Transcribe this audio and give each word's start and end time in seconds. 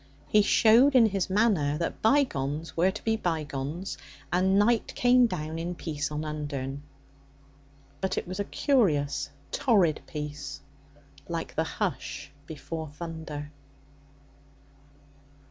He 0.27 0.41
showed 0.41 0.95
in 0.95 1.05
his 1.05 1.29
manner 1.29 1.77
that 1.77 2.01
bygones 2.01 2.75
were 2.75 2.89
to 2.89 3.03
be 3.03 3.15
bygones, 3.15 3.99
and 4.33 4.57
night 4.57 4.95
came 4.95 5.27
down 5.27 5.59
in 5.59 5.75
peace 5.75 6.09
on 6.09 6.25
Undern. 6.25 6.81
But 8.01 8.17
it 8.17 8.27
was 8.27 8.39
a 8.39 8.43
curious, 8.45 9.29
torrid 9.51 10.01
peace, 10.07 10.61
like 11.29 11.53
the 11.53 11.63
hush 11.65 12.31
before 12.47 12.89
thunder. 12.89 13.51